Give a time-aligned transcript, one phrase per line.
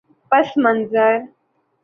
[0.31, 1.19] پس منظر